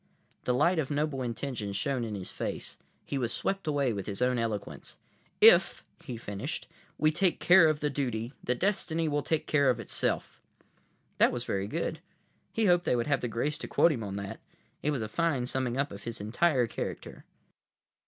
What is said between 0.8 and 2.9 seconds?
noble intention shone in his face.